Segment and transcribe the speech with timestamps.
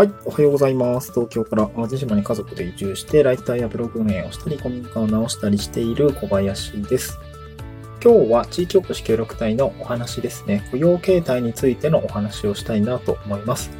[0.00, 1.12] はい、おはようございます。
[1.12, 7.18] 東京から淡路島に家族で移住して、ライターやブログ運営をしたり、古民家を直したりしている小林です。
[8.02, 10.66] 今日は地域おこし協力隊のお話ですね。
[10.70, 13.72] 雇用形態についてのお話をしたいなと思います。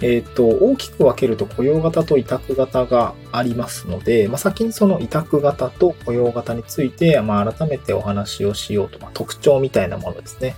[0.00, 10.54] えっ、ー、と、大きく分けると雇用型と委託型がありますので、まあ、先にその委託型と雇用型について、まあ、改めてお話をしようと、まあ、特徴みたいなものですね。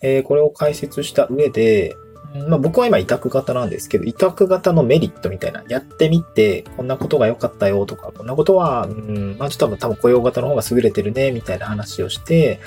[0.00, 1.96] えー、これを解説した上で、
[2.48, 12.60] まあ、僕は今委託型なんですけど、委託型のメリットみたいな、やってみて、こんなことが良かったよとか、こんなことは、うん、まあちょっと多分雇用型の方が優れてるね、みたいな話をして、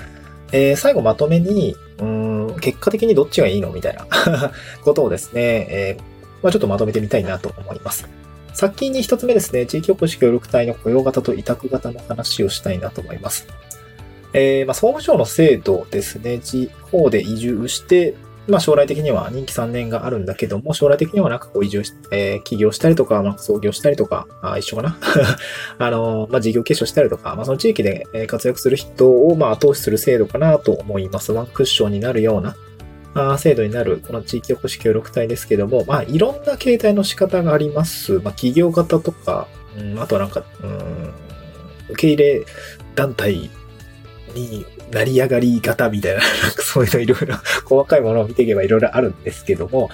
[0.51, 3.71] えー、最後まとめに、うん、結果的にどっちがいいの？
[3.71, 4.07] みたいな
[4.83, 6.03] ことをですね、えー、
[6.43, 8.07] まあちょっとまとめてみたいなと思います。
[8.53, 13.47] 先に一つ目ですね、地域おこし協力隊の雇用型と委託型の話をしたいなと思います。
[14.33, 18.15] えー、まあ、総務省の制度ですね、地方で移住して、
[18.49, 24.98] まあ将来的には任期3年があるんだけども、将来的にはなんかこう移住し、えー、起業したりとか、まあ創業したりとか、あ一緒かな？
[25.77, 31.32] あの、まあ事業継承したりとか、まあその地域で活躍する人をまあ後押しする制度かなと思います。
[31.32, 32.55] ワンクッションになるような、
[33.13, 38.13] あ制度になる、この地域おこし協力隊ですけども、まあいろんな形態の仕方があります。
[38.20, 41.13] まあ企業型とか、うん、あとはなんか、うん、
[41.90, 42.45] 受け入れ
[42.95, 43.49] 団体
[44.34, 49.90] に成り上がり方みたいな、 なんかそういうのいろいろ 細かいものを見ていけばいろいろあるんですけども、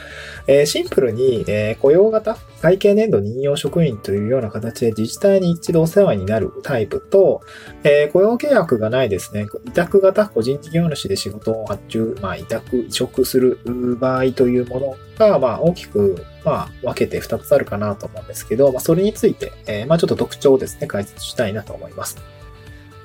[0.48, 7.42] えー、シンプルに、えー、雇用型、会計年度任用職員というような形で自治体に一度お世話になるタイプと、
[7.84, 13.60] えー、雇用契約がないですね、委託型個人事業主で仕事を発注、まあ委託、移植する
[14.00, 22.18] 場合というものが、まあ大きく、まあ分けて2つあるかなと思うんですけど、まあそれについて、え、まあちょっと特徴をですね、解説したいなと思います。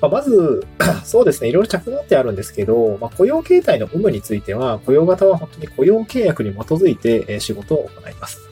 [0.00, 0.66] まあ、まず、
[1.04, 8.50] そうですね、いろいろ着眼ってあるんですけど、まあ、雇用形態の有無については、雇用型は本当に雇用契約に基づいて仕事を行います。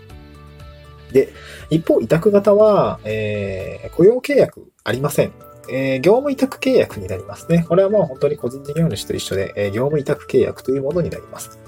[1.12, 1.32] で、
[1.70, 5.32] 一方、委託型は、えー、雇用契約ありません。
[5.70, 7.64] えー、業務委託契約になりますね。
[7.69, 11.58] これはもう本当に個人事業主と一緒で、えー、業務委託契約というものになります。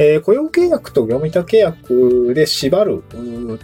[0.00, 3.02] えー、雇用契約と業務委託契約で縛る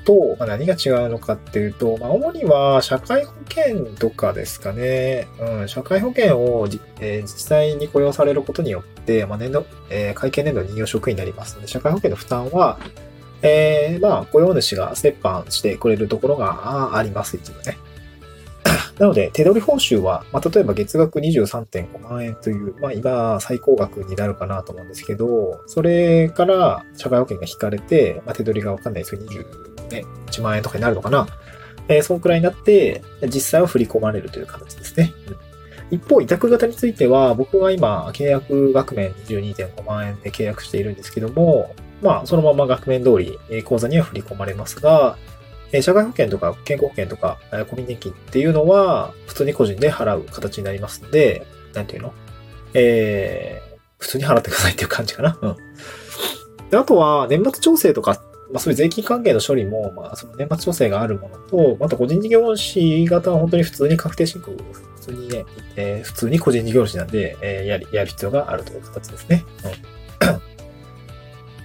[0.05, 5.29] と、まあ、何が違うのかっていうと、まあ、主には社会保険とかですかね。
[5.39, 6.67] うん、社会保険を、
[7.01, 12.79] えー、自治体に雇用されることによって、まあ、年度、えー、会計年度任用職員になりますので、社会保険の負担は、
[13.43, 17.79] えー、まあ、雇用主が折半してくれるところがあります、一部ね。
[18.99, 31.27] なので、手取り報酬は、まあ、例えば月額23.5万円という、まあ、今、最高額になるかなと思うんですけど、それから社会保険が引かれて、まあ、手取りがわかんないですけど、21万円とかになるのかな。
[31.89, 35.13] えー、そのくらいになって、実際は振り込まれるという形ですね。
[35.91, 45.17] 一方、委託型については、僕が今、契約額面22.5万円で契約しているんですけども、まあ、そのまま額面通り、口座には振り込まれますが、
[45.75, 52.15] え社会保険とか健康保険とか、え国民年金っていうのは、普通に個人で払う形になりますので、なんていうの？
[52.75, 55.39] えー、普通に払ってくださいっていう感じかな。
[55.41, 55.57] うん。
[56.71, 65.45] で、あとは、年末調整とか、まあそういう税金関係の処理も、まあその年末調整があるものと、また個人事業主型は本当に普通に確定申告、普通にね、
[65.77, 69.45] えー、普通に個人事業主なんで、えー、やり、やる必要があるという形ですね。
[69.65, 69.94] うん。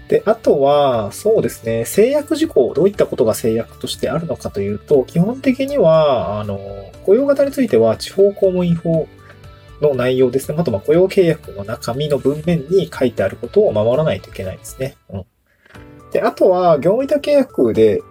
[0.09, 6.59] で、あとは、そうですね、制約事項、どういったことが制約としてあるのかというと、基本的には、あの、
[7.05, 9.07] 雇用型については、地方公務員法
[9.81, 10.57] の内容ですね。
[10.59, 14.97] あと、ま、雇用契約の中身の文面に書いてあることを守らないといけないですね。
[15.13, 15.25] うん。
[16.11, 18.01] で、あとは、業務委託契約で、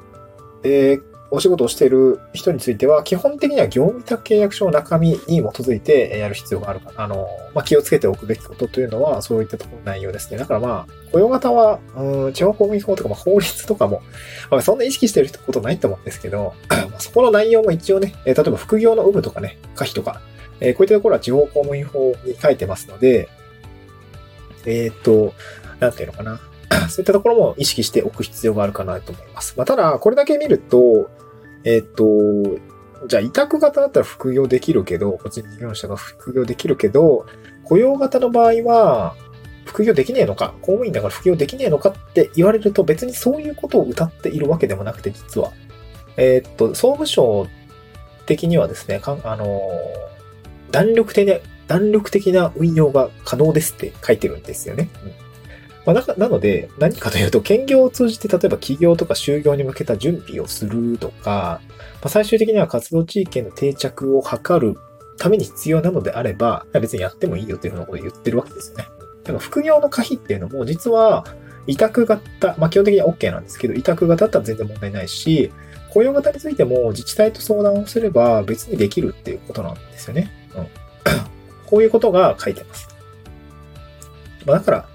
[0.63, 5.21] えー、お仕事をしている人については、基本的には業務委託契約書の中身に基
[5.61, 7.05] づいてやる必要があるかな。
[7.05, 10.39] あの、まあ、気をつけておくべきことというのは、そういったところの内容ですね。
[10.39, 14.03] だからまあ、雇用型は、うん、地方公務員法とか、まあ、法律とかも、
[14.51, 16.55] まあ、そんな意識してることないと思うんですけど、
[16.99, 20.23] そこの内容も一応ね、例えば副業の有無とかね、可否とか、
[20.61, 23.29] えー、こういったところは地方公務員法に書いてますので、
[24.65, 25.35] えー、っと、
[25.79, 26.41] なんていうのかな。
[26.89, 29.55] そういったところも意識しておく必要があるかなと思います。
[29.57, 31.11] まあ、ただ、これだけ見ると、
[31.65, 32.05] えっ、と、
[33.07, 37.27] じゃあ委託型だったら副業できるけど、個人事業者が副業できるけど、
[37.65, 39.15] 雇用型の場合は、
[39.65, 45.53] 副業できねえのか、公務員だから副業できねえのかって言われると別にそういうことを歌っているわけでもなくて、実は。
[46.17, 47.47] えっ、と、総務省
[48.27, 49.61] 的にはですね、かあの、
[50.71, 54.89] 弾力的な、弾力的な運用が可能ですって書いてるんですよね。
[55.05, 55.28] うん
[55.89, 64.77] まあ、なので、何かというと、兼業を通じて、例えば起業とか就業に向けた準備をするとか、まあ、最終的には活動地域への定着を図る
[65.17, 68.85] ために必要なのであれば、別にやってもいいよというふうなことを言ってるわけですよね。
[68.85, 71.25] だから副業の可否っていうのも、実は、
[71.67, 75.51] 委託型、まあ基本的には OK なんですけど、委託型だったら全然問題ないし、
[75.89, 80.31] 雇用型についても自治体と相談をすれば別にできるっていうことなんですよね。
[80.55, 80.67] うん。
[81.65, 82.89] こういうことが書いてます。
[84.45, 84.89] まあ、だから、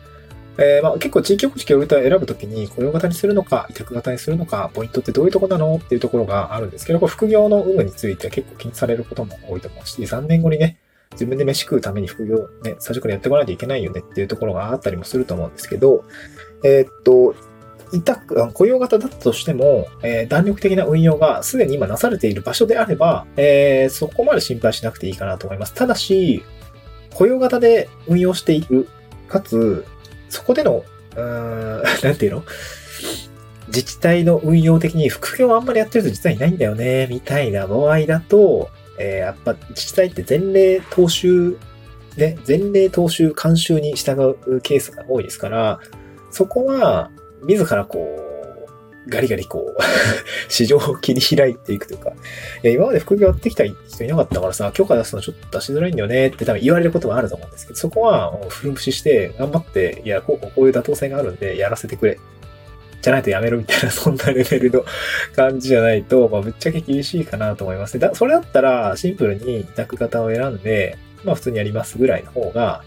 [0.57, 10.77] えー、まあ、結構地域おこし協力隊を選ぶときに雇用型にするのか、委託型にするのか、ポイントってどういうとこなのっていうところがあるんですけど、副業の有無については結構気にされることも多いと思うし、3年後にね、
[11.13, 16.03] 自分で飯食うために副業ね、最初からやってこないといけないよねっていうところがあったりもすると思うんですけど、
[16.63, 17.35] えー、っと、
[17.93, 25.73] 委託、雇用型だったとしても、えー、弾力的な運用がすでに今なされている場所であれば、えー、そこまで心配しなくていいかなと思います。
[25.75, 26.43] ただし、
[27.13, 28.89] 雇用型で運用している、
[29.27, 29.85] かつ、
[30.33, 30.83] そこでの、
[31.15, 32.43] うーん、 なんていうの？
[33.67, 38.69] 自治体の運用的に副業あんまりやってる人実はいないんだよね、みたいな場合だと、
[38.99, 41.57] えー、やっぱ自治体って前例踏襲、
[42.17, 45.79] ね、前例踏襲監修に従うケースが多いですから、
[46.31, 47.09] そこは、
[47.45, 48.32] 自らこう、
[49.07, 49.81] ガリガリこう
[50.47, 52.13] 市場を切り開いていくというか、
[52.63, 62.19] いや、今まで副業やってきた人いなかったからさ、許可出すのちょっと出しづらいんだよねって多分言われることはあると思うんですけど、そこはフル無視して、頑張って、いや、こうこうこういう妥当性があるんで、やらせてくれ。
[63.01, 64.85] じゃないとやめろみたいな、 そんなレベルの
[65.35, 67.99] 感じじゃないと、まあ、ぶっちゃけ厳しいかなと思いますね。
[67.99, 72.81] だそれだったら、シンプルに委託型を選んで、まあ普通にやりますぐらいの方が、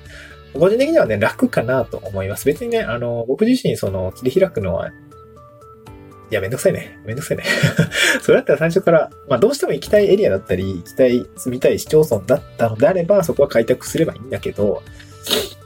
[0.54, 2.46] 個人的にはね、楽かなと思います。
[2.46, 4.90] 別にね、あの、僕自身その切り開くのは、
[6.30, 6.98] いや、めんどくさいね。
[7.04, 7.44] めんどくさいね。
[8.22, 14.82] それだったら最初から、まあどうしても行きたいエリアだったり、行きたい、住みたい市町村だったのであれば、そこは開拓すればいいんだけど、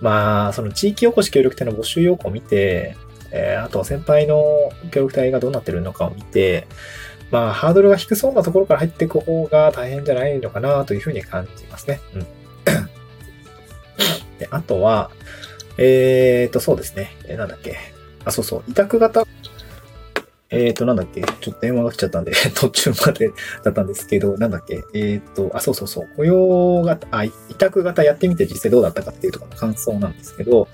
[0.01, 2.97] まあ、その地域おこし協力隊の募集要項を見て、
[3.31, 6.67] えー、あとは先輩の協力隊がどうなってるのかを見て、
[7.31, 12.01] まあ、ハードルが低そうなところから入っていく方が大変じゃないのかなというふうに感じますね。
[12.15, 12.27] うん。
[14.39, 15.11] で、あとは、
[15.79, 17.17] えーと、そうですね。
[17.27, 17.77] えー、なんだっけ。
[18.25, 18.65] あ、そうそう。
[18.69, 19.27] 委託型
[20.51, 23.31] えっ、ー、と、なんだっけ、ちょっと電話が来ちゃったんで 途中まで
[23.63, 30.67] だったんですけど、なんだっけ、えっ、ー、と、あ、そうそうそう、雇用型、あ、委託型やってみて実際どうだったかっていうところの感想なんですけど、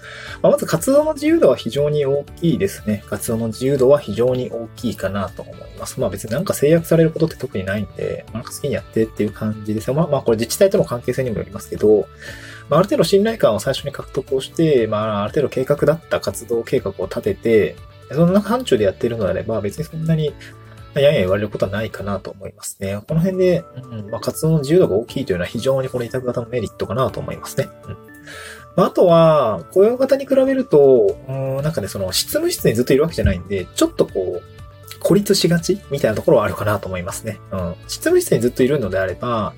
[0.43, 3.05] まあ、まず活動の自由度は非常に大きいですね。
[3.11, 6.01] 活動の自由度は非常に大きいかなと思います。
[6.01, 9.95] まあ別になんか制約されることって特にないんで、なんか好きにやってっていう感じですよ。
[9.95, 12.09] まあまあこれ自治体との関係性にもよりますけど、
[12.69, 17.77] まあ、ある程度信頼感を最初に獲得をして、まあ、ある程度計画だった活動計画を立てて、
[18.13, 20.33] その範疇でやってるのであれば、別にそんなに、
[20.95, 23.01] やや言われることはないかなと思いますね。
[23.07, 27.69] この辺で、うんまあ、活動の自由度が大きいというのは非常にこの委託型のメリットかなと思いますね。
[27.87, 27.97] うん
[28.77, 37.39] まあ、あとは、雇用型に比べると、うん、なんかね、その、執務室にずっといるわけじゃないんで、ちょっとこう、孤立しがちみたいなところはあるかなと思いますね。
[37.53, 37.75] うん。
[37.89, 39.55] 執務室にずっといるのであれば、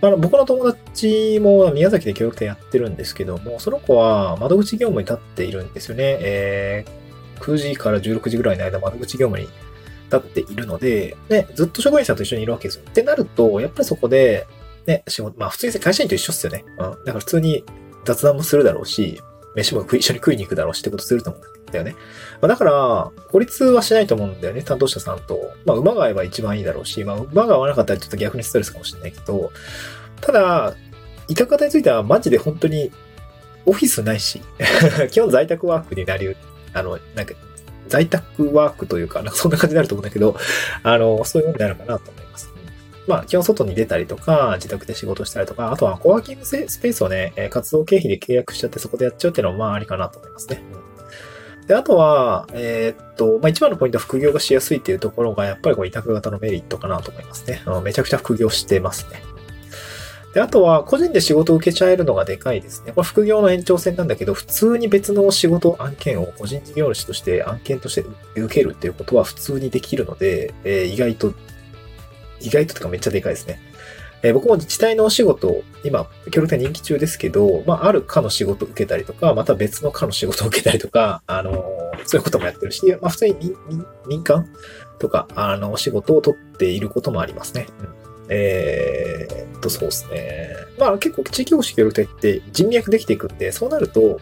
[0.00, 6.18] まあ、僕の友達も宮崎で教育店やってるんですけども、その子は窓口業務に立っているんですよね。
[6.20, 7.03] えー、
[7.40, 9.48] 9時から16時ぐらいの間、窓口業務に
[10.12, 12.84] 立っているので、ね、ずっと職員さんと一緒にいるわけですよ。
[12.88, 14.46] ってなると、やっぱりそこで、
[14.86, 16.64] ね、仕事、まあ普通に会社員と一緒っすよね。
[16.66, 16.76] うん。
[16.76, 17.64] だから普通に
[18.04, 19.20] 雑談もするだろうし、
[19.54, 21.92] 飯も一緒に食いに行くだろうしってことすると思うんだよね。
[22.40, 25.52] まあ、だから、孤立はしないと思うんだよね、担当者さんと。
[25.64, 29.52] まあ、馬が合えば一番いいだろうし、まあ、馬が合わなかったらちょっと逆にストレスかもしれないけど、
[30.20, 30.74] ただ、
[31.28, 32.90] 委託型についてはマジで本当に
[33.64, 34.42] オフィスないし、
[35.10, 36.36] 基本在宅ワークになり
[36.74, 37.34] あの、なんか、
[37.88, 40.36] 在宅ワークというか、なんか そんな感じになると思うんだけど、
[40.82, 42.50] あの、そういうものになるかなと思います。
[43.06, 50.62] まあ、基本外に出たりとか、自宅で仕事したりとか、あとはコワーキングスペースをね、活動経費で契約しちゃってそこでやっちゃうっていうのもまあありかなと思いますね。
[51.66, 57.62] で、あとは、えー、っと、まあ、一番のポイントは副業がしやすいっていうところが、やっぱりこう委託型のメリットかなと思いますね。
[57.82, 59.22] めちゃくちゃ副業してますね。
[60.34, 62.90] で、あとは、個人で仕事を受けちゃえるのがでかいですね。
[62.92, 71.34] これ副業の延長線なんだけど、普通に別の仕事、案件を個人事業主として案件として受けるっていうことは普通にできるので、えー、意外と、
[72.40, 73.60] 意外ととかめっちゃでかいですね。
[74.24, 81.54] えー、僕も自治体のお仕事、今、協力隊人気中ですけど、まあ、ある課の仕事受けたりとか、また別の課の仕事を受けたりとか、あのー、
[82.06, 83.54] そういうこともやってるし、まあ、普通に
[84.08, 84.48] 民間
[84.98, 87.68] とか、あの、お仕事を取っていることもありますね。
[87.98, 90.50] うんえー、っと、そうですね。
[90.78, 94.20] まあ結構地域保守協力隊って人脈できていくんで、そうなると、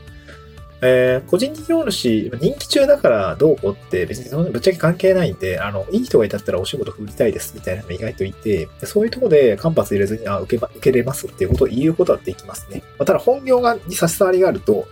[0.84, 12.82] えー、個人事業主、人気中だからどうこうって別にそのぶっちゃけ関係ないんで、あの、いい人がいたったらお仕事振りたいですみたいなのが意外といて、そういうところで間髪入れずに、あ、受け、受けれますっていうことを言うことはできますね。
[12.98, 14.88] まあ、ただ本業がに差し障りがあると、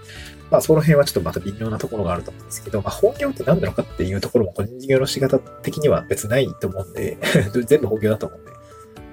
[0.51, 7.17] まあその辺はちょっとまた微妙なところがあると思うんですけど、まあ本業って何なのかっていうところも個人事業の仕方的には別ないと思うんで
[7.67, 8.51] 全部本業だと思うんで、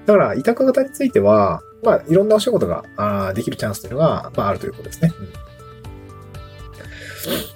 [0.08, 5.12] だから、委託型については、まあ、いろんなお仕事があできるチャンスというのが、まあ、あるということですね。
[5.20, 5.28] うん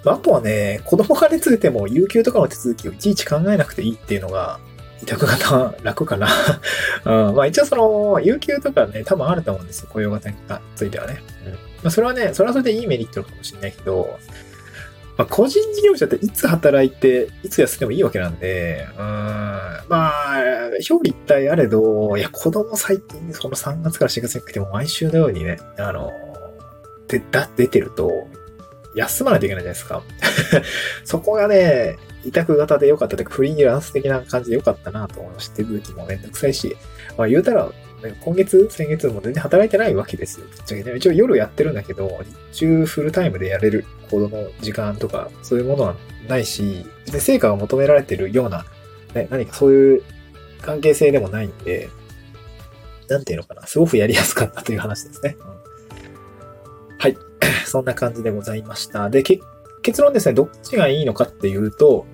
[0.04, 4.60] まあ、あとはね、子供が熱出ても、有給とかの手続きをいちいち考えなくていいっていうのが、
[5.02, 6.28] 委託型は楽かな
[7.06, 7.34] うん。
[7.36, 9.88] まあ一応その、有給とかね、多分あると思うんですよ。
[9.90, 10.36] 雇用型に
[10.76, 11.22] ついてはね。
[11.46, 11.52] うん。
[11.52, 14.18] まあそれはね、それはそれでいいメリットかもしれないけど、
[15.16, 18.96] まあ個人事業者っていつ働いて、いつ休んでもいいわけなんで、うん。
[19.88, 20.42] まあ、
[20.90, 26.10] 表裏一体あれど、いや、子供最近、その3月から4月にかけても毎週のようにね、あの、
[27.08, 28.26] で、だ、出てると、
[28.94, 30.02] 休まないといけないじゃないですか。
[31.04, 36.76] そこがね、委託型で良かったというか、フリーランス的な感じで良かったなと思いまして、手続きもめんどくさいし、
[37.16, 37.70] まあ言うたら、
[38.20, 40.46] 今月、先月も全然働いてないわけですよ。
[40.46, 40.96] ぶっちゃけね。
[40.96, 42.20] 一応夜やってるんだけど、
[42.52, 45.96] 日中フルタイムでやれるほどの時間とか、そういうものは
[46.28, 48.64] ないし、で成果が求められてるような、
[49.14, 50.02] ね、何かそういう
[50.60, 51.88] 関係性でもないんで、
[53.08, 53.66] なんていうのかな。
[53.66, 55.36] すごくやりやすかったという話ですね。
[56.98, 57.16] はい。
[57.66, 59.10] そんな感じでございました。
[59.10, 59.22] で、
[59.82, 62.06] 結論ですね、どっちがいいのかっていうと、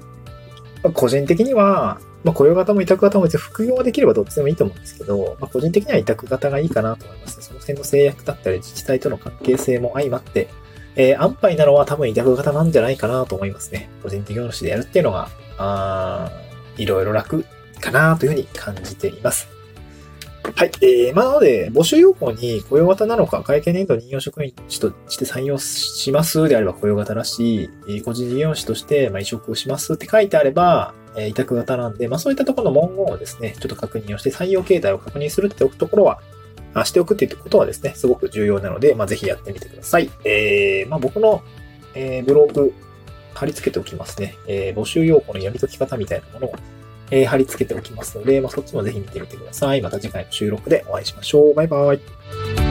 [0.95, 7.44] 個人的には、まあ、雇用型も委託型も別に副業できればどっちでもいいと思うんですけど、まあ、個人的には委託型がいいかなと思います、ね。
[7.44, 10.48] その辺の制約だったり自治体との関係性も相まって、
[10.96, 13.88] えー、安牌なのは多分委託型なんじゃないかなと思いますね。
[14.02, 16.30] 個人事業主でやるっていうのが、あ
[16.76, 17.44] いろいろ楽
[17.80, 19.48] かなというふうに感じています。
[20.54, 20.70] はい。
[20.80, 36.20] えー、まあ、なので、募集要項に雇用型なのか、会計年度任用職員として採用しますであれば雇用型らしい、え、個人事業主として、まあ、移植をしますって書いてあれば、えー、委託型なんで、まあ、そういったところの文言をですね、ちょっと確認をして採用形態を確認するっておくところは、
[36.74, 40.10] あしておくっていうことはですね、すごく重要なので、まあ、ぜひやってみてください。
[40.24, 41.42] えー、まあ、僕の、
[41.94, 42.72] えー、ブログ、
[43.34, 44.34] 貼り付けておきますね。
[44.46, 46.54] えー、募集要項の読み解き方みたいなものを
[47.10, 49.82] えー、貼り付けておきますので、まあ、そっちもぜひ見てみてください。
[49.82, 51.54] また次回の収録でお会いしましょう。
[51.54, 52.67] バイバイ。